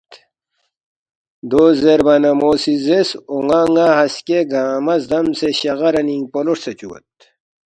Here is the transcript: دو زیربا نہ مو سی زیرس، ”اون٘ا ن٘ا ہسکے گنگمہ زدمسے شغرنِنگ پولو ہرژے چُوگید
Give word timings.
دو 1.49 1.63
زیربا 1.81 2.15
نہ 2.21 2.31
مو 2.39 2.51
سی 2.61 2.73
زیرس، 2.85 3.09
”اون٘ا 3.31 3.61
ن٘ا 3.73 3.87
ہسکے 3.99 4.39
گنگمہ 4.51 4.95
زدمسے 5.07 5.49
شغرنِنگ 5.59 6.25
پولو 6.31 6.53
ہرژے 6.55 6.71
چُوگید 6.79 7.05